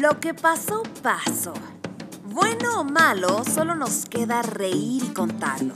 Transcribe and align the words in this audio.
Lo 0.00 0.18
que 0.18 0.32
pasó, 0.32 0.82
pasó. 1.02 1.52
Bueno 2.24 2.80
o 2.80 2.84
malo, 2.84 3.44
solo 3.44 3.74
nos 3.74 4.06
queda 4.06 4.40
reír 4.40 5.04
y 5.04 5.08
contarlo. 5.08 5.74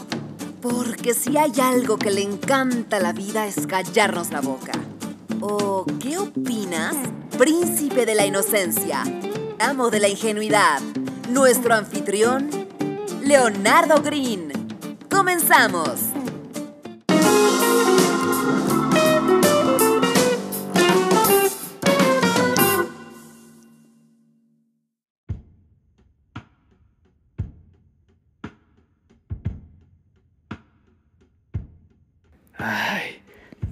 Porque 0.62 1.12
si 1.12 1.37
hay 1.37 1.53
algo 1.61 1.99
que 1.99 2.11
le 2.11 2.23
encanta 2.23 2.97
a 2.97 3.01
la 3.01 3.13
vida 3.13 3.47
es 3.47 3.67
callarnos 3.67 4.31
la 4.31 4.41
boca. 4.41 4.73
¿O 5.43 5.84
qué 6.01 6.16
opinas? 6.16 6.97
Príncipe 7.37 8.07
de 8.07 8.15
la 8.15 8.25
inocencia, 8.25 9.02
amo 9.59 9.91
de 9.91 10.01
la 10.01 10.09
ingenuidad, 10.09 10.80
nuestro 11.29 11.75
anfitrión, 11.75 12.48
Leonardo 13.20 14.01
Green. 14.01 14.52
¡Comenzamos! 15.11 16.01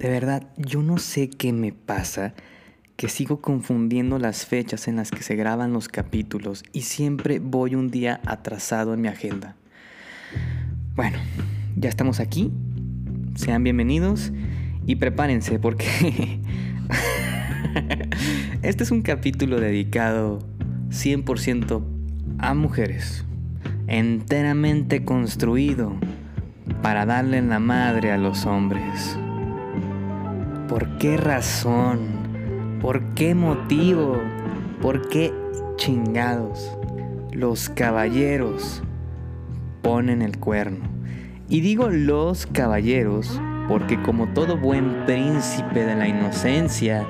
De 0.03 0.09
verdad, 0.09 0.43
yo 0.57 0.81
no 0.81 0.97
sé 0.97 1.29
qué 1.29 1.53
me 1.53 1.71
pasa, 1.71 2.33
que 2.97 3.07
sigo 3.07 3.39
confundiendo 3.39 4.19
las 4.19 4.45
fechas 4.45 4.89
en 4.89 4.97
las 4.97 5.11
que 5.11 5.23
se 5.23 5.37
graban 5.37 5.71
los 5.71 5.87
capítulos 5.87 6.65
y 6.73 6.81
siempre 6.81 7.39
voy 7.39 7.75
un 7.75 7.89
día 7.89 8.19
atrasado 8.25 8.93
en 8.93 8.99
mi 8.99 9.07
agenda. 9.07 9.55
Bueno, 10.97 11.17
ya 11.77 11.87
estamos 11.87 12.19
aquí, 12.19 12.51
sean 13.35 13.63
bienvenidos 13.63 14.33
y 14.85 14.97
prepárense 14.97 15.57
porque 15.57 15.85
este 18.61 18.83
es 18.83 18.91
un 18.91 19.03
capítulo 19.03 19.61
dedicado 19.61 20.39
100% 20.89 21.81
a 22.39 22.53
mujeres, 22.53 23.23
enteramente 23.87 25.05
construido 25.05 25.95
para 26.81 27.05
darle 27.05 27.41
la 27.41 27.59
madre 27.59 28.11
a 28.11 28.17
los 28.17 28.45
hombres. 28.45 29.17
¿Por 30.73 30.97
qué 30.97 31.17
razón? 31.17 32.79
¿Por 32.81 33.13
qué 33.13 33.35
motivo? 33.35 34.19
¿Por 34.81 35.07
qué 35.07 35.31
chingados? 35.75 36.75
Los 37.31 37.69
caballeros 37.69 38.81
ponen 39.83 40.23
el 40.23 40.39
cuerno. 40.39 40.79
Y 41.47 41.61
digo 41.61 41.89
los 41.89 42.47
caballeros 42.47 43.39
porque 43.67 44.01
como 44.01 44.33
todo 44.33 44.57
buen 44.57 45.05
príncipe 45.05 45.85
de 45.85 45.95
la 45.95 46.07
inocencia, 46.07 47.05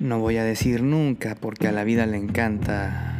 no 0.00 0.18
voy 0.18 0.38
a 0.38 0.42
decir 0.42 0.82
nunca 0.82 1.36
porque 1.40 1.68
a 1.68 1.72
la 1.72 1.84
vida 1.84 2.04
le 2.04 2.16
encanta... 2.16 3.14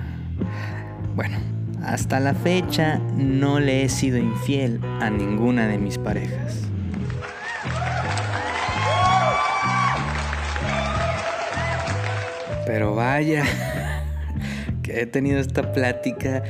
Bueno, 1.14 1.38
hasta 1.84 2.18
la 2.18 2.34
fecha 2.34 2.98
no 3.16 3.60
le 3.60 3.84
he 3.84 3.88
sido 3.90 4.18
infiel 4.18 4.80
a 5.00 5.08
ninguna 5.08 5.68
de 5.68 5.78
mis 5.78 5.98
parejas. 5.98 6.66
Pero 12.66 12.94
vaya, 12.94 13.44
que 14.82 15.00
he 15.00 15.06
tenido 15.06 15.38
esta 15.38 15.72
plática 15.72 16.42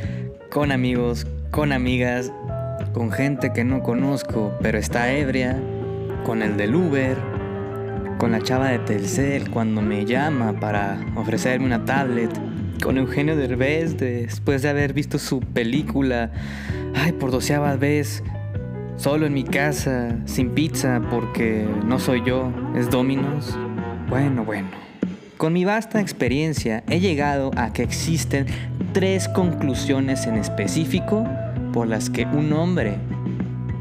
con 0.50 0.72
amigos, 0.72 1.26
con 1.50 1.72
amigas, 1.72 2.32
con 2.92 3.12
gente 3.12 3.52
que 3.52 3.62
no 3.62 3.82
conozco, 3.82 4.56
pero 4.62 4.78
está 4.78 5.12
ebria, 5.12 5.60
con 6.24 6.42
el 6.42 6.56
del 6.56 6.74
Uber, 6.74 7.16
con 8.18 8.32
la 8.32 8.40
chava 8.40 8.68
de 8.68 8.78
Telcel 8.78 9.50
cuando 9.50 9.82
me 9.82 10.04
llama 10.06 10.58
para 10.58 10.98
ofrecerme 11.16 11.66
una 11.66 11.84
tablet 11.84 12.30
con 12.82 12.98
Eugenio 12.98 13.36
Derbez 13.36 13.98
después 13.98 14.62
de 14.62 14.70
haber 14.70 14.92
visto 14.92 15.18
su 15.18 15.40
película, 15.40 16.30
ay, 16.94 17.12
por 17.12 17.30
doceava 17.30 17.76
vez, 17.76 18.22
solo 18.96 19.26
en 19.26 19.34
mi 19.34 19.44
casa, 19.44 20.16
sin 20.24 20.50
pizza, 20.50 21.02
porque 21.10 21.66
no 21.84 21.98
soy 21.98 22.22
yo, 22.24 22.52
es 22.74 22.90
Dominos. 22.90 23.56
Bueno, 24.08 24.44
bueno. 24.44 24.85
Con 25.36 25.52
mi 25.52 25.66
vasta 25.66 26.00
experiencia 26.00 26.82
he 26.88 26.98
llegado 26.98 27.50
a 27.56 27.70
que 27.74 27.82
existen 27.82 28.46
tres 28.94 29.28
conclusiones 29.28 30.26
en 30.26 30.36
específico 30.36 31.26
por 31.74 31.88
las 31.88 32.08
que 32.08 32.24
un 32.24 32.54
hombre 32.54 32.96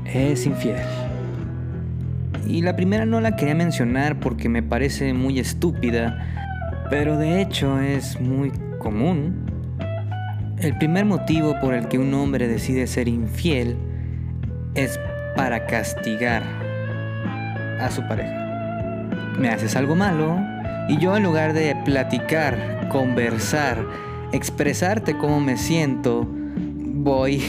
es 0.05 0.45
infiel. 0.45 0.75
Y 2.45 2.61
la 2.61 2.75
primera 2.75 3.05
no 3.05 3.21
la 3.21 3.37
quería 3.37 3.55
mencionar 3.55 4.19
porque 4.19 4.49
me 4.49 4.63
parece 4.63 5.13
muy 5.13 5.39
estúpida, 5.39 6.27
pero 6.89 7.17
de 7.17 7.41
hecho 7.41 7.79
es 7.79 8.19
muy 8.19 8.51
común. 8.79 9.45
El 10.57 10.77
primer 10.77 11.05
motivo 11.05 11.57
por 11.61 11.73
el 11.73 11.87
que 11.87 11.97
un 11.97 12.13
hombre 12.13 12.49
decide 12.49 12.85
ser 12.85 13.07
infiel 13.07 13.77
es 14.73 14.99
para 15.37 15.65
castigar 15.67 16.43
a 17.79 17.89
su 17.89 18.05
pareja. 18.09 18.41
Me 19.39 19.47
haces 19.47 19.77
algo 19.77 19.95
malo 19.95 20.54
y 20.87 20.97
yo 20.97 21.15
en 21.17 21.23
lugar 21.23 21.53
de 21.53 21.75
platicar, 21.83 22.87
conversar, 22.89 23.85
expresarte 24.31 25.17
cómo 25.17 25.39
me 25.39 25.57
siento, 25.57 26.27
voy 26.27 27.43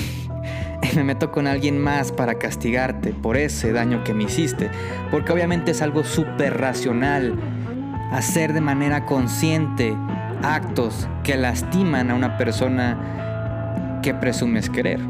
y 0.83 0.87
me 0.97 1.05
meto 1.05 1.33
con 1.33 1.47
alguien 1.47 1.79
más 1.79 2.13
para 2.13 2.39
castigarte 2.39 3.11
por 3.11 3.37
ese 3.37 3.73
daño 3.73 4.05
que 4.05 4.15
me 4.15 4.25
hiciste. 4.25 4.71
Porque 5.11 5.33
obviamente 5.33 5.73
es 5.73 5.83
algo 5.83 6.05
súper 6.05 6.59
racional 6.59 7.35
hacer 8.13 8.53
de 8.53 8.61
manera 8.61 9.05
consciente 9.05 9.97
actos 10.43 11.09
que 11.25 11.37
lastiman 11.37 12.11
a 12.11 12.15
una 12.15 12.37
persona 12.37 14.01
que 14.03 14.15
presumes 14.15 14.71
querer. 14.71 15.01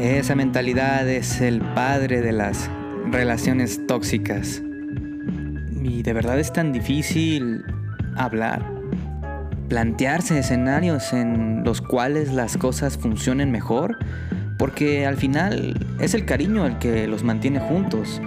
Esa 0.00 0.34
mentalidad 0.34 1.08
es 1.08 1.40
el 1.40 1.60
padre 1.60 2.20
de 2.20 2.32
las 2.32 2.70
relaciones 3.10 3.86
tóxicas. 3.86 4.62
Y 5.88 6.02
de 6.02 6.12
verdad 6.12 6.38
es 6.38 6.52
tan 6.52 6.70
difícil 6.70 7.64
hablar, 8.14 8.62
plantearse 9.70 10.38
escenarios 10.38 11.14
en 11.14 11.64
los 11.64 11.80
cuales 11.80 12.30
las 12.30 12.58
cosas 12.58 12.98
funcionen 12.98 13.50
mejor, 13.50 13.96
porque 14.58 15.06
al 15.06 15.16
final 15.16 15.86
es 15.98 16.12
el 16.12 16.26
cariño 16.26 16.66
el 16.66 16.78
que 16.78 17.08
los 17.08 17.24
mantiene 17.24 17.58
juntos 17.58 18.20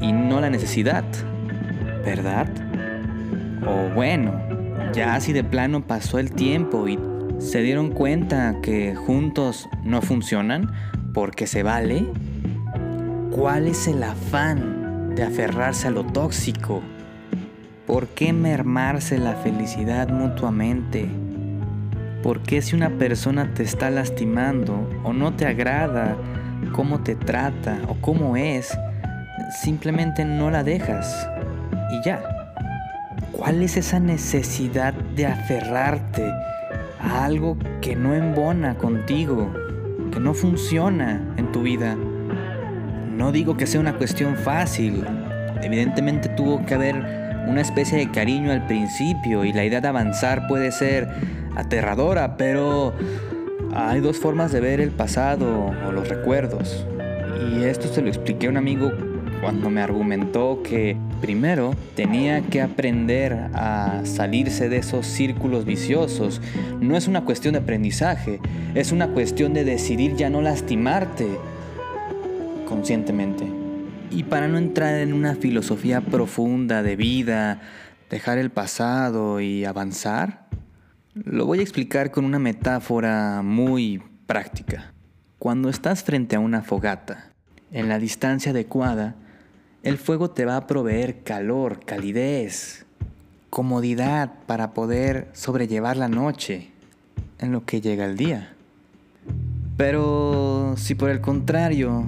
y 0.00 0.12
no 0.12 0.40
la 0.40 0.50
necesidad, 0.50 1.04
¿verdad? 2.04 2.46
O 3.66 3.92
bueno, 3.92 4.40
ya 4.92 5.18
si 5.18 5.32
de 5.32 5.42
plano 5.42 5.84
pasó 5.84 6.20
el 6.20 6.30
tiempo 6.30 6.86
y 6.86 6.96
se 7.38 7.60
dieron 7.60 7.90
cuenta 7.90 8.54
que 8.62 8.94
juntos 8.94 9.68
no 9.82 10.00
funcionan 10.00 10.70
porque 11.12 11.48
se 11.48 11.64
vale, 11.64 12.06
¿cuál 13.32 13.66
es 13.66 13.88
el 13.88 14.00
afán 14.04 15.16
de 15.16 15.24
aferrarse 15.24 15.88
a 15.88 15.90
lo 15.90 16.04
tóxico? 16.04 16.80
¿Por 17.90 18.06
qué 18.06 18.32
mermarse 18.32 19.18
la 19.18 19.32
felicidad 19.32 20.10
mutuamente? 20.10 21.08
¿Por 22.22 22.40
qué 22.40 22.62
si 22.62 22.76
una 22.76 22.90
persona 22.90 23.52
te 23.52 23.64
está 23.64 23.90
lastimando 23.90 24.88
o 25.02 25.12
no 25.12 25.34
te 25.34 25.44
agrada 25.44 26.16
cómo 26.70 27.00
te 27.00 27.16
trata 27.16 27.80
o 27.88 27.96
cómo 28.00 28.36
es, 28.36 28.78
simplemente 29.60 30.24
no 30.24 30.52
la 30.52 30.62
dejas 30.62 31.28
y 31.90 32.00
ya? 32.04 32.22
¿Cuál 33.32 33.60
es 33.60 33.76
esa 33.76 33.98
necesidad 33.98 34.94
de 34.94 35.26
aferrarte 35.26 36.32
a 37.00 37.24
algo 37.24 37.58
que 37.80 37.96
no 37.96 38.14
embona 38.14 38.76
contigo, 38.78 39.52
que 40.12 40.20
no 40.20 40.32
funciona 40.32 41.20
en 41.36 41.50
tu 41.50 41.62
vida? 41.62 41.96
No 43.16 43.32
digo 43.32 43.56
que 43.56 43.66
sea 43.66 43.80
una 43.80 43.96
cuestión 43.96 44.36
fácil. 44.36 45.04
Evidentemente 45.60 46.28
tuvo 46.28 46.64
que 46.64 46.74
haber 46.74 47.29
una 47.50 47.60
especie 47.62 47.98
de 47.98 48.10
cariño 48.10 48.52
al 48.52 48.66
principio 48.66 49.44
y 49.44 49.52
la 49.52 49.64
idea 49.64 49.80
de 49.80 49.88
avanzar 49.88 50.46
puede 50.46 50.70
ser 50.70 51.08
aterradora, 51.56 52.36
pero 52.36 52.94
hay 53.74 54.00
dos 54.00 54.18
formas 54.18 54.52
de 54.52 54.60
ver 54.60 54.80
el 54.80 54.90
pasado 54.90 55.74
o 55.86 55.92
los 55.92 56.08
recuerdos. 56.08 56.86
Y 57.52 57.64
esto 57.64 57.88
se 57.88 58.02
lo 58.02 58.08
expliqué 58.08 58.46
a 58.46 58.50
un 58.50 58.56
amigo 58.56 58.92
cuando 59.40 59.68
me 59.70 59.80
argumentó 59.80 60.62
que 60.62 60.96
primero 61.20 61.74
tenía 61.96 62.42
que 62.42 62.62
aprender 62.62 63.32
a 63.54 64.02
salirse 64.04 64.68
de 64.68 64.76
esos 64.76 65.06
círculos 65.06 65.64
viciosos. 65.64 66.40
No 66.80 66.96
es 66.96 67.08
una 67.08 67.24
cuestión 67.24 67.54
de 67.54 67.60
aprendizaje, 67.60 68.38
es 68.74 68.92
una 68.92 69.08
cuestión 69.08 69.54
de 69.54 69.64
decidir 69.64 70.14
ya 70.14 70.30
no 70.30 70.40
lastimarte 70.40 71.26
conscientemente. 72.68 73.59
Y 74.10 74.24
para 74.24 74.48
no 74.48 74.58
entrar 74.58 74.96
en 74.96 75.12
una 75.12 75.36
filosofía 75.36 76.00
profunda 76.00 76.82
de 76.82 76.96
vida, 76.96 77.60
dejar 78.10 78.38
el 78.38 78.50
pasado 78.50 79.40
y 79.40 79.64
avanzar, 79.64 80.48
lo 81.14 81.46
voy 81.46 81.60
a 81.60 81.62
explicar 81.62 82.10
con 82.10 82.24
una 82.24 82.40
metáfora 82.40 83.42
muy 83.42 84.02
práctica. 84.26 84.92
Cuando 85.38 85.68
estás 85.68 86.02
frente 86.02 86.34
a 86.34 86.40
una 86.40 86.62
fogata, 86.62 87.30
en 87.70 87.88
la 87.88 87.98
distancia 87.98 88.50
adecuada, 88.50 89.14
el 89.82 89.96
fuego 89.96 90.30
te 90.30 90.44
va 90.44 90.56
a 90.56 90.66
proveer 90.66 91.22
calor, 91.22 91.84
calidez, 91.84 92.84
comodidad 93.48 94.32
para 94.46 94.74
poder 94.74 95.28
sobrellevar 95.32 95.96
la 95.96 96.08
noche. 96.08 96.70
en 97.38 97.52
lo 97.52 97.64
que 97.64 97.80
llega 97.80 98.04
el 98.04 98.18
día. 98.18 98.52
Pero 99.78 100.74
si 100.76 100.94
por 100.94 101.08
el 101.08 101.22
contrario 101.22 102.04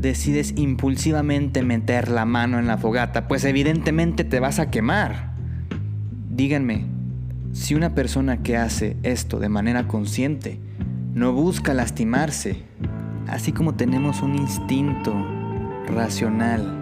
decides 0.00 0.54
impulsivamente 0.56 1.62
meter 1.62 2.08
la 2.08 2.24
mano 2.24 2.58
en 2.58 2.66
la 2.66 2.78
fogata, 2.78 3.28
pues 3.28 3.44
evidentemente 3.44 4.24
te 4.24 4.40
vas 4.40 4.58
a 4.58 4.70
quemar. 4.70 5.34
Díganme, 6.30 6.86
si 7.52 7.74
una 7.74 7.94
persona 7.94 8.42
que 8.42 8.56
hace 8.56 8.96
esto 9.02 9.38
de 9.38 9.50
manera 9.50 9.86
consciente 9.88 10.58
no 11.12 11.32
busca 11.32 11.74
lastimarse, 11.74 12.62
así 13.28 13.52
como 13.52 13.74
tenemos 13.74 14.22
un 14.22 14.36
instinto 14.36 15.12
racional 15.86 16.78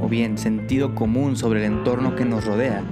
o 0.00 0.08
bien 0.08 0.36
sentido 0.36 0.96
común 0.96 1.36
sobre 1.36 1.64
el 1.64 1.72
entorno 1.72 2.16
que 2.16 2.24
nos 2.24 2.44
rodea, 2.44 2.82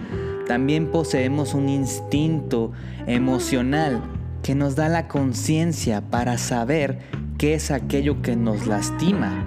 también 0.47 0.93
poseemos 0.93 1.55
un 1.55 1.69
instinto 1.69 2.71
emocional 3.09 4.01
que 4.43 4.55
nos 4.55 4.77
da 4.77 4.89
la 4.89 5.09
conciencia 5.09 6.03
para 6.03 6.39
saber 6.39 7.01
qué 7.39 7.55
es 7.55 7.71
aquello 7.71 8.21
que 8.21 8.37
nos 8.37 8.67
lastima. 8.67 9.45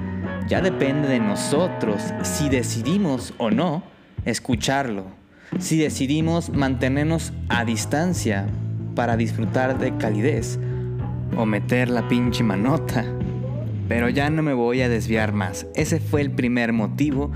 Ya 0.47 0.61
depende 0.61 1.09
de 1.09 1.19
nosotros 1.19 2.01
si 2.23 2.49
decidimos 2.49 3.33
o 3.38 3.51
no 3.51 3.83
escucharlo, 4.25 5.05
si 5.59 5.77
decidimos 5.77 6.49
mantenernos 6.49 7.33
a 7.49 7.65
distancia 7.65 8.47
para 8.95 9.17
disfrutar 9.17 9.77
de 9.77 9.95
calidez 9.97 10.57
o 11.38 11.45
meter 11.45 11.89
la 11.89 12.07
pinche 12.07 12.43
manota. 12.43 13.05
Pero 13.88 14.07
ya 14.07 14.29
no 14.29 14.41
me 14.41 14.53
voy 14.53 14.81
a 14.81 14.89
desviar 14.89 15.33
más. 15.33 15.67
Ese 15.75 15.99
fue 15.99 16.21
el 16.21 16.31
primer 16.31 16.71
motivo 16.71 17.31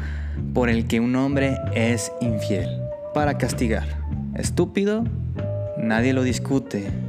por 0.53 0.69
el 0.69 0.87
que 0.87 1.01
un 1.01 1.15
hombre 1.17 1.57
es 1.73 2.11
infiel. 2.21 2.69
Para 3.13 3.37
castigar. 3.37 3.87
Estúpido, 4.35 5.03
nadie 5.77 6.13
lo 6.13 6.23
discute. 6.23 7.04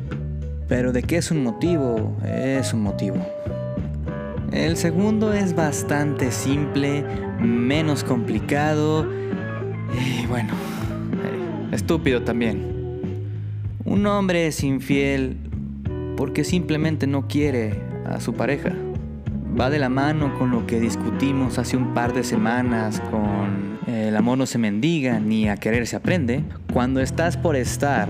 Pero 0.68 0.92
de 0.92 1.02
qué 1.02 1.16
es 1.18 1.30
un 1.30 1.42
motivo, 1.42 2.16
es 2.24 2.72
un 2.72 2.82
motivo. 2.82 3.16
El 4.52 4.76
segundo 4.76 5.32
es 5.32 5.54
bastante 5.54 6.30
simple, 6.30 7.04
menos 7.40 8.04
complicado 8.04 9.06
y 9.92 10.26
bueno, 10.26 10.52
eh, 11.24 11.68
estúpido 11.72 12.22
también. 12.22 12.74
Un 13.84 14.06
hombre 14.06 14.46
es 14.46 14.62
infiel 14.62 15.36
porque 16.16 16.44
simplemente 16.44 17.06
no 17.06 17.28
quiere 17.28 17.80
a 18.06 18.20
su 18.20 18.34
pareja 18.34 18.72
va 19.58 19.70
de 19.70 19.78
la 19.78 19.88
mano 19.88 20.38
con 20.38 20.50
lo 20.50 20.66
que 20.66 20.80
discutimos 20.80 21.58
hace 21.58 21.76
un 21.76 21.94
par 21.94 22.12
de 22.12 22.24
semanas 22.24 23.00
con 23.10 23.78
el 23.86 24.16
amor 24.16 24.36
no 24.36 24.46
se 24.46 24.58
mendiga 24.58 25.18
ni 25.20 25.48
a 25.48 25.56
querer 25.56 25.86
se 25.86 25.96
aprende. 25.96 26.44
Cuando 26.72 27.00
estás 27.00 27.36
por 27.36 27.56
estar 27.56 28.08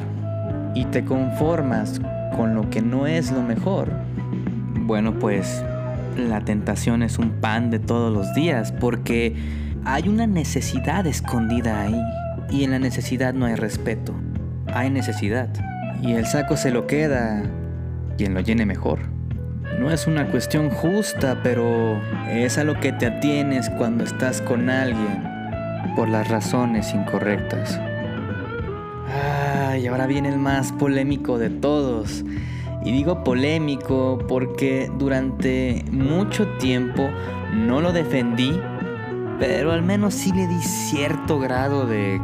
y 0.75 0.87
te 0.87 1.05
conformas 1.05 2.01
con 2.35 2.55
lo 2.55 2.69
que 2.71 2.83
no 2.83 3.07
es 3.07 3.31
lo 3.31 3.43
mejor, 3.43 3.91
bueno 4.81 5.19
pues 5.19 5.63
la 6.17 6.41
tentación 6.41 7.03
es 7.03 7.19
un 7.19 7.31
pan 7.41 7.71
de 7.71 7.79
todos 7.79 8.13
los 8.13 8.35
días 8.35 8.73
porque 8.73 9.37
hay 9.85 10.09
una 10.09 10.27
necesidad 10.27 11.07
escondida 11.07 11.83
ahí 11.83 12.01
y 12.51 12.65
en 12.65 12.71
la 12.71 12.79
necesidad 12.79 13.35
no 13.35 13.47
hay 13.47 13.55
respeto, 13.55 14.15
hay 14.73 14.91
necesidad 14.91 15.49
y 16.03 16.13
el 16.13 16.27
saco 16.27 16.57
se 16.57 16.71
lo 16.71 16.87
queda 16.87 17.43
quien 18.17 18.35
lo 18.35 18.41
llene 18.41 18.67
mejor. 18.67 19.01
No 19.79 19.91
es 19.91 20.07
una 20.07 20.29
cuestión 20.29 20.71
justa, 20.71 21.41
pero 21.43 22.01
es 22.31 22.57
a 22.57 22.65
lo 22.65 22.81
que 22.81 22.93
te 22.93 23.07
atienes 23.07 23.69
cuando 23.71 24.05
estás 24.05 24.41
con 24.41 24.71
alguien 24.71 25.23
por 25.95 26.09
las 26.09 26.29
razones 26.29 26.95
incorrectas. 26.95 27.79
Y 29.77 29.87
ahora 29.87 30.07
viene 30.07 30.29
el 30.29 30.39
más 30.39 30.73
polémico 30.73 31.39
de 31.39 31.51
todos. 31.51 32.25
Y 32.85 32.93
digo 32.93 33.25
polémico 33.25 34.19
porque 34.29 34.91
durante 34.99 35.85
mucho 35.91 36.47
tiempo 36.59 37.11
no 37.53 37.81
lo 37.81 37.93
defendí, 37.93 38.53
pero 39.39 39.73
al 39.73 39.83
menos 39.83 40.15
sí 40.15 40.33
le 40.33 40.47
di 40.47 40.61
cierto 40.61 41.39
grado 41.39 41.87
de 41.87 42.21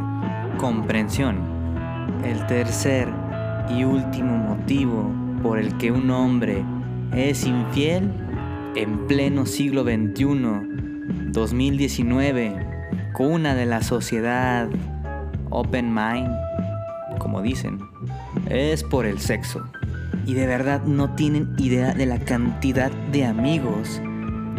comprensión. 0.57 1.37
El 2.23 2.45
tercer 2.47 3.09
y 3.69 3.83
último 3.83 4.37
motivo 4.37 5.11
por 5.41 5.59
el 5.59 5.77
que 5.77 5.91
un 5.91 6.09
hombre 6.11 6.63
es 7.13 7.45
infiel 7.45 8.09
en 8.75 9.05
pleno 9.07 9.45
siglo 9.45 9.83
XXI, 9.83 11.31
2019, 11.31 12.55
cuna 13.13 13.53
de 13.53 13.65
la 13.65 13.83
sociedad 13.83 14.69
open 15.49 15.93
mind, 15.93 16.35
como 17.23 17.41
dicen, 17.41 17.79
es 18.49 18.83
por 18.83 19.05
el 19.05 19.19
sexo. 19.19 19.63
Y 20.25 20.33
de 20.35 20.45
verdad 20.45 20.83
no 20.83 21.15
tienen 21.15 21.55
idea 21.57 21.93
de 21.93 22.05
la 22.05 22.19
cantidad 22.19 22.91
de 22.91 23.25
amigos 23.25 24.01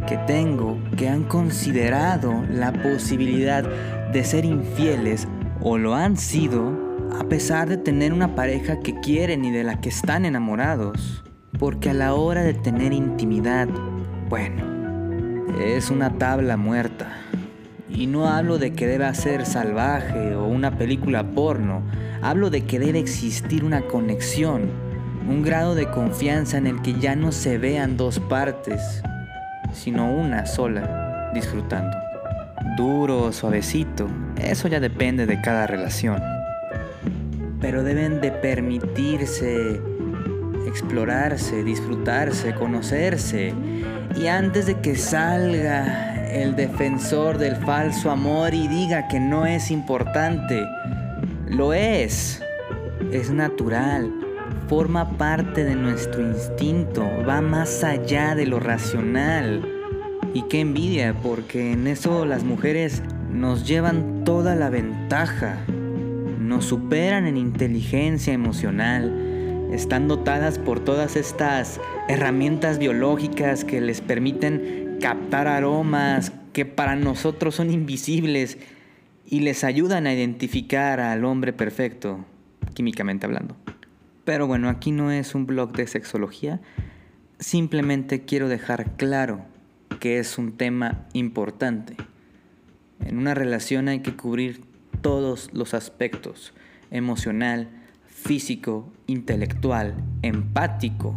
que 0.08 0.16
tengo 0.26 0.78
que 0.96 1.08
han 1.08 1.24
considerado 1.24 2.44
la 2.50 2.72
posibilidad 2.72 3.64
de 4.12 4.24
ser 4.24 4.44
infieles 4.44 5.28
o 5.60 5.78
lo 5.78 5.94
han 5.94 6.16
sido 6.16 6.72
a 7.18 7.24
pesar 7.24 7.68
de 7.68 7.76
tener 7.76 8.12
una 8.12 8.34
pareja 8.34 8.80
que 8.80 8.98
quieren 9.00 9.44
y 9.44 9.50
de 9.50 9.64
la 9.64 9.80
que 9.80 9.90
están 9.90 10.24
enamorados. 10.24 11.22
Porque 11.58 11.90
a 11.90 11.94
la 11.94 12.14
hora 12.14 12.42
de 12.42 12.54
tener 12.54 12.92
intimidad, 12.92 13.68
bueno, 14.28 14.64
es 15.60 15.90
una 15.90 16.18
tabla 16.18 16.56
muerta. 16.56 17.23
Y 17.94 18.06
no 18.06 18.28
hablo 18.28 18.58
de 18.58 18.72
que 18.72 18.86
deba 18.86 19.14
ser 19.14 19.46
salvaje 19.46 20.34
o 20.34 20.46
una 20.46 20.76
película 20.76 21.22
porno, 21.22 21.82
hablo 22.22 22.50
de 22.50 22.64
que 22.64 22.78
debe 22.78 22.98
existir 22.98 23.64
una 23.64 23.82
conexión, 23.82 24.68
un 25.28 25.42
grado 25.42 25.74
de 25.74 25.88
confianza 25.90 26.58
en 26.58 26.66
el 26.66 26.82
que 26.82 26.98
ya 26.98 27.14
no 27.14 27.30
se 27.30 27.56
vean 27.56 27.96
dos 27.96 28.18
partes, 28.18 29.02
sino 29.72 30.12
una 30.12 30.44
sola, 30.44 31.30
disfrutando. 31.34 31.96
Duro 32.76 33.24
o 33.24 33.32
suavecito, 33.32 34.08
eso 34.36 34.66
ya 34.66 34.80
depende 34.80 35.26
de 35.26 35.40
cada 35.40 35.66
relación. 35.66 36.20
Pero 37.60 37.84
deben 37.84 38.20
de 38.20 38.32
permitirse 38.32 39.80
explorarse, 40.66 41.62
disfrutarse, 41.62 42.52
conocerse. 42.54 43.54
Y 44.16 44.26
antes 44.26 44.66
de 44.66 44.80
que 44.80 44.96
salga 44.96 46.13
el 46.34 46.56
defensor 46.56 47.38
del 47.38 47.54
falso 47.56 48.10
amor 48.10 48.54
y 48.54 48.66
diga 48.66 49.06
que 49.06 49.20
no 49.20 49.46
es 49.46 49.70
importante, 49.70 50.66
lo 51.46 51.72
es. 51.72 52.42
Es 53.12 53.30
natural, 53.30 54.12
forma 54.68 55.16
parte 55.16 55.64
de 55.64 55.76
nuestro 55.76 56.22
instinto, 56.22 57.08
va 57.28 57.40
más 57.40 57.84
allá 57.84 58.34
de 58.34 58.46
lo 58.46 58.58
racional. 58.58 59.62
Y 60.32 60.42
qué 60.42 60.60
envidia, 60.60 61.14
porque 61.22 61.72
en 61.72 61.86
eso 61.86 62.24
las 62.24 62.42
mujeres 62.42 63.02
nos 63.30 63.66
llevan 63.68 64.24
toda 64.24 64.56
la 64.56 64.70
ventaja, 64.70 65.58
nos 66.40 66.64
superan 66.64 67.26
en 67.26 67.36
inteligencia 67.36 68.32
emocional, 68.32 69.70
están 69.72 70.08
dotadas 70.08 70.58
por 70.58 70.80
todas 70.80 71.14
estas 71.14 71.80
herramientas 72.08 72.78
biológicas 72.78 73.64
que 73.64 73.80
les 73.80 74.00
permiten 74.00 74.83
captar 75.04 75.48
aromas 75.48 76.32
que 76.54 76.64
para 76.64 76.96
nosotros 76.96 77.56
son 77.56 77.70
invisibles 77.70 78.56
y 79.26 79.40
les 79.40 79.62
ayudan 79.62 80.06
a 80.06 80.14
identificar 80.14 80.98
al 80.98 81.26
hombre 81.26 81.52
perfecto, 81.52 82.24
químicamente 82.72 83.26
hablando. 83.26 83.54
Pero 84.24 84.46
bueno, 84.46 84.70
aquí 84.70 84.92
no 84.92 85.10
es 85.10 85.34
un 85.34 85.44
blog 85.44 85.72
de 85.72 85.86
sexología, 85.88 86.62
simplemente 87.38 88.24
quiero 88.24 88.48
dejar 88.48 88.96
claro 88.96 89.44
que 90.00 90.18
es 90.18 90.38
un 90.38 90.52
tema 90.52 91.06
importante. 91.12 91.96
En 93.04 93.18
una 93.18 93.34
relación 93.34 93.88
hay 93.88 94.00
que 94.00 94.16
cubrir 94.16 94.62
todos 95.02 95.50
los 95.52 95.74
aspectos, 95.74 96.54
emocional, 96.90 97.68
físico, 98.06 98.90
intelectual, 99.06 99.96
empático, 100.22 101.14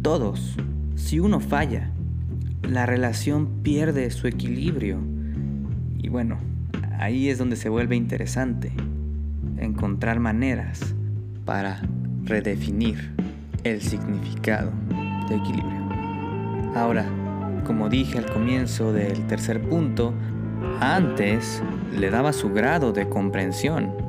todos. 0.00 0.56
Si 0.94 1.18
uno 1.18 1.40
falla, 1.40 1.90
la 2.66 2.86
relación 2.86 3.62
pierde 3.62 4.10
su 4.10 4.26
equilibrio. 4.26 4.98
Y 5.98 6.08
bueno, 6.08 6.38
ahí 6.98 7.28
es 7.28 7.38
donde 7.38 7.56
se 7.56 7.68
vuelve 7.68 7.96
interesante 7.96 8.72
encontrar 9.58 10.20
maneras 10.20 10.94
para 11.44 11.80
redefinir 12.24 13.12
el 13.64 13.80
significado 13.80 14.72
de 15.28 15.36
equilibrio. 15.36 15.86
Ahora, 16.74 17.06
como 17.64 17.88
dije 17.88 18.18
al 18.18 18.26
comienzo 18.26 18.92
del 18.92 19.26
tercer 19.26 19.60
punto, 19.62 20.12
antes 20.80 21.62
le 21.96 22.10
daba 22.10 22.32
su 22.32 22.50
grado 22.52 22.92
de 22.92 23.08
comprensión 23.08 24.06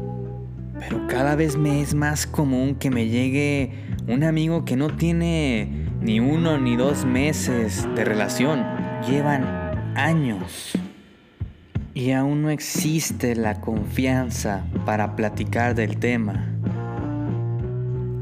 pero 0.80 1.08
cada 1.08 1.36
vez 1.36 1.58
me 1.58 1.82
es 1.82 1.94
más 1.94 2.28
común 2.28 2.76
que 2.76 2.90
me 2.90 3.08
llegue 3.08 3.72
un 4.08 4.24
amigo 4.24 4.66
que 4.66 4.76
no 4.76 4.90
tiene 4.96 5.87
ni 6.02 6.20
uno 6.20 6.58
ni 6.58 6.76
dos 6.76 7.06
meses 7.06 7.88
de 7.96 8.06
relación. 8.06 8.64
Llevan 9.08 9.44
años. 9.96 10.74
Y 11.94 12.12
aún 12.12 12.44
no 12.44 12.50
existe 12.50 13.36
la 13.36 13.60
confianza 13.60 14.66
para 14.86 15.16
platicar 15.16 15.74
del 15.74 15.98
tema. 15.98 16.46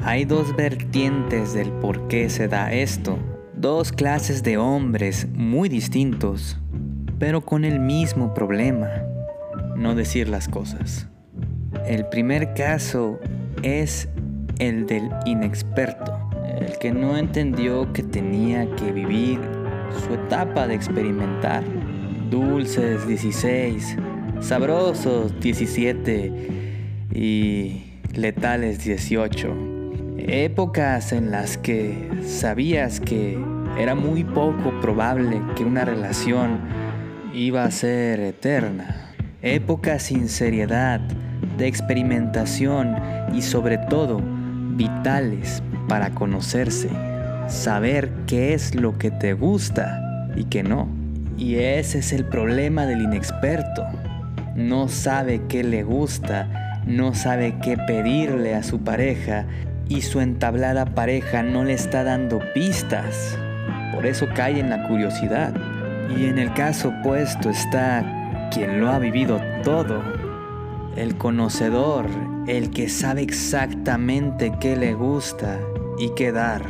Hay 0.02 0.26
dos 0.26 0.56
vertientes 0.56 1.54
del 1.54 1.72
por 1.72 2.08
qué 2.08 2.30
se 2.30 2.48
da 2.48 2.72
esto. 2.72 3.18
Dos 3.56 3.92
clases 3.92 4.44
de 4.44 4.58
hombres 4.58 5.28
muy 5.34 5.68
distintos, 5.68 6.60
pero 7.20 7.42
con 7.42 7.66
el 7.66 7.80
mismo 7.80 8.34
problema. 8.34 8.88
No 9.76 9.96
decir 9.96 10.30
las 10.30 10.48
cosas. 10.48 11.08
El 11.86 12.08
primer 12.08 12.54
caso 12.54 13.20
es 13.62 14.08
el 14.60 14.86
del 14.86 15.10
inexperto, 15.26 16.15
el 16.60 16.78
que 16.78 16.92
no 16.92 17.18
entendió 17.18 17.92
que 17.94 18.04
tenía 18.04 18.70
que 18.76 18.92
vivir 18.92 19.40
su 20.06 20.14
etapa 20.14 20.68
de 20.68 20.76
experimentar. 20.76 21.64
Dulces 22.30 23.08
16, 23.08 23.98
sabrosos 24.40 25.40
17 25.40 26.32
y 27.14 27.84
letales 28.14 28.84
18. 28.84 29.56
Épocas 30.18 31.12
en 31.12 31.32
las 31.32 31.58
que 31.58 32.10
sabías 32.26 33.00
que 33.00 33.38
era 33.78 33.96
muy 33.96 34.24
poco 34.24 34.72
probable 34.82 35.42
que 35.56 35.64
una 35.64 35.86
relación 35.86 36.60
iba 37.34 37.64
a 37.64 37.72
ser 37.72 38.20
eterna. 38.20 39.14
Épocas 39.42 40.04
sin 40.04 40.30
seriedad, 40.30 41.00
de 41.58 41.68
experimentación 41.68 42.96
y 43.34 43.42
sobre 43.42 43.78
todo 43.78 44.22
vitales 44.76 45.62
para 45.88 46.12
conocerse, 46.12 46.90
saber 47.48 48.10
qué 48.28 48.54
es 48.54 48.76
lo 48.76 48.98
que 48.98 49.12
te 49.12 49.34
gusta 49.34 50.30
y 50.36 50.46
qué 50.46 50.64
no. 50.64 50.88
Y 51.38 51.56
ese 51.56 52.00
es 52.00 52.14
el 52.14 52.26
problema 52.26 52.86
del 52.86 53.02
inexperto. 53.02 53.86
No 54.56 54.88
sabe 54.88 55.42
qué 55.50 55.64
le 55.64 55.84
gusta, 55.84 56.82
no 56.86 57.14
sabe 57.14 57.56
qué 57.62 57.78
pedirle 57.78 58.56
a 58.56 58.64
su 58.64 58.80
pareja 58.80 59.46
y 59.90 60.02
su 60.02 60.22
entablada 60.22 60.86
pareja 60.86 61.44
no 61.44 61.64
le 61.64 61.74
está 61.74 62.04
dando 62.04 62.40
pistas. 62.54 63.38
Por 63.94 64.06
eso 64.06 64.28
cae 64.34 64.60
en 64.60 64.70
la 64.70 64.88
curiosidad. 64.88 65.54
Y 66.18 66.26
en 66.26 66.38
el 66.38 66.54
caso 66.54 66.90
opuesto 66.90 67.50
está 67.50 68.50
quien 68.54 68.80
lo 68.80 68.90
ha 68.90 69.00
vivido 69.00 69.42
todo, 69.64 70.02
el 70.96 71.18
conocedor, 71.18 72.06
el 72.48 72.70
que 72.70 72.88
sabe 72.88 73.24
exactamente 73.24 74.54
qué 74.60 74.78
le 74.78 74.94
gusta 74.94 75.60
y 75.98 76.10
qué 76.10 76.32
dar. 76.32 76.64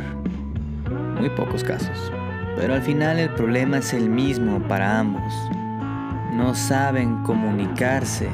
Muy 1.20 1.29
pocos 1.29 1.63
casos. 1.63 2.12
Pero 2.55 2.74
al 2.74 2.82
final 2.82 3.20
el 3.20 3.29
problema 3.32 3.77
es 3.79 3.94
el 3.94 4.10
mismo 4.10 4.60
para 4.67 5.00
ambos. 5.00 5.34
No 6.34 6.53
saben 6.55 7.24
comunicarse 7.24 8.29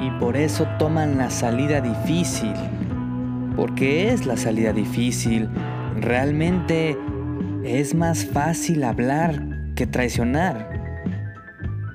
y 0.00 0.10
por 0.18 0.36
eso 0.36 0.66
toman 0.78 1.18
la 1.18 1.30
salida 1.30 1.80
difícil. 1.80 2.54
Porque 3.56 4.12
es 4.12 4.26
la 4.26 4.36
salida 4.36 4.72
difícil. 4.72 5.48
Realmente 5.96 6.96
es 7.64 7.94
más 7.94 8.24
fácil 8.24 8.84
hablar 8.84 9.42
que 9.74 9.86
traicionar. 9.86 10.70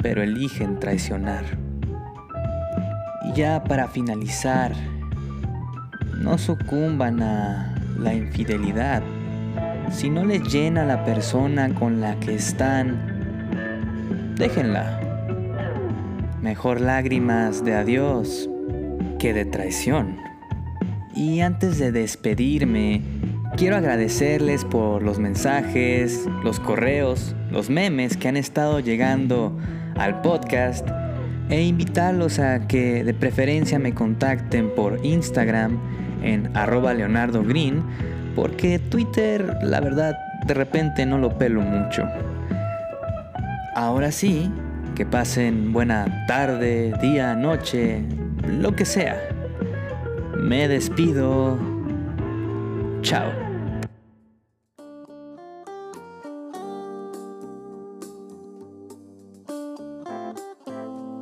Pero 0.01 0.21
eligen 0.21 0.79
traicionar. 0.79 1.43
Y 3.23 3.33
ya 3.33 3.63
para 3.63 3.87
finalizar, 3.87 4.73
no 6.19 6.37
sucumban 6.37 7.23
a 7.23 7.74
la 7.97 8.13
infidelidad. 8.13 9.03
Si 9.91 10.09
no 10.09 10.25
les 10.25 10.43
llena 10.51 10.85
la 10.85 11.03
persona 11.03 11.73
con 11.73 12.01
la 12.01 12.19
que 12.19 12.35
están, 12.35 14.33
déjenla. 14.35 14.99
Mejor 16.41 16.81
lágrimas 16.81 17.63
de 17.63 17.75
adiós 17.75 18.49
que 19.19 19.33
de 19.33 19.45
traición. 19.45 20.17
Y 21.15 21.39
antes 21.39 21.79
de 21.79 21.91
despedirme, 21.91 23.01
quiero 23.55 23.77
agradecerles 23.77 24.65
por 24.65 25.01
los 25.01 25.17
mensajes, 25.17 26.27
los 26.43 26.59
correos, 26.59 27.35
los 27.51 27.69
memes 27.69 28.17
que 28.17 28.27
han 28.27 28.37
estado 28.37 28.79
llegando 28.79 29.57
al 29.95 30.21
podcast 30.21 30.87
e 31.49 31.63
invitarlos 31.63 32.39
a 32.39 32.67
que 32.67 33.03
de 33.03 33.13
preferencia 33.13 33.79
me 33.79 33.93
contacten 33.93 34.73
por 34.75 34.99
Instagram 35.05 35.79
en 36.25 36.55
arroba 36.55 36.93
Leonardo 36.93 37.43
Green, 37.43 37.83
porque 38.35 38.79
Twitter, 38.79 39.57
la 39.61 39.79
verdad, 39.79 40.17
de 40.45 40.53
repente 40.53 41.05
no 41.05 41.17
lo 41.17 41.37
pelo 41.37 41.61
mucho. 41.61 42.07
Ahora 43.75 44.11
sí, 44.11 44.51
que 44.95 45.05
pasen 45.05 45.73
buena 45.73 46.25
tarde, 46.27 46.93
día, 47.01 47.35
noche, 47.35 48.03
lo 48.47 48.75
que 48.75 48.85
sea. 48.85 49.21
Me 50.37 50.67
despido. 50.67 51.57
Chao. 53.01 53.31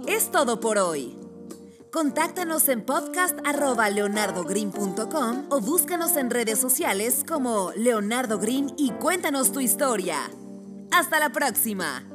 Es 0.07 0.29
todo 0.31 0.59
por 0.59 0.77
hoy. 0.77 1.22
Contáctanos 1.93 2.67
en 2.69 2.81
podcast.leonardogreen.com 2.81 5.45
o 5.51 5.61
búscanos 5.61 6.17
en 6.17 6.31
redes 6.31 6.57
sociales 6.57 7.23
como 7.27 7.71
Leonardo 7.75 8.39
Green 8.39 8.73
y 8.79 8.89
cuéntanos 8.93 9.51
tu 9.51 9.59
historia. 9.59 10.17
¡Hasta 10.91 11.19
la 11.19 11.29
próxima! 11.29 12.12